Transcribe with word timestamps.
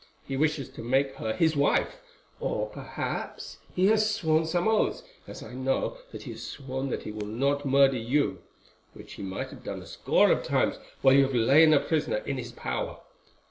He 0.27 0.35
wishes 0.35 0.67
to 0.69 0.81
make 0.81 1.13
her 1.17 1.31
his 1.35 1.55
wife. 1.55 1.97
Or 2.39 2.69
perhaps 2.69 3.59
he 3.75 3.85
has 3.85 4.09
sworn 4.15 4.47
some 4.47 4.67
oath, 4.67 5.03
as 5.27 5.43
I 5.43 5.53
know 5.53 5.97
that 6.11 6.23
he 6.23 6.31
has 6.31 6.41
sworn 6.41 6.89
that 6.89 7.03
he 7.03 7.11
will 7.11 7.27
not 7.27 7.67
murder 7.67 7.97
you—which 7.99 9.13
he 9.13 9.21
might 9.21 9.49
have 9.51 9.63
done 9.63 9.83
a 9.83 9.85
score 9.85 10.31
of 10.31 10.41
times 10.41 10.79
while 11.03 11.13
you 11.13 11.21
have 11.21 11.35
lain 11.35 11.71
a 11.71 11.79
prisoner 11.79 12.17
in 12.25 12.39
his 12.39 12.51
power. 12.51 12.97